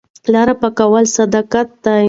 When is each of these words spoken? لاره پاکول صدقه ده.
لاره 0.31 0.53
پاکول 0.61 1.05
صدقه 1.15 1.61
ده. 1.83 1.95